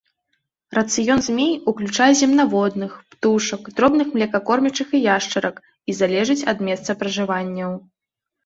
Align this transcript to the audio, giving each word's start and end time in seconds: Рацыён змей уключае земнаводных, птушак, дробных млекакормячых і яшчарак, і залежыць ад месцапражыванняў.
Рацыён 0.77 1.19
змей 1.25 1.51
уключае 1.71 2.07
земнаводных, 2.21 2.91
птушак, 3.15 3.61
дробных 3.81 4.07
млекакормячых 4.15 4.87
і 4.97 5.03
яшчарак, 5.15 5.55
і 5.93 5.99
залежыць 6.01 6.47
ад 6.55 6.65
месцапражыванняў. 6.71 7.71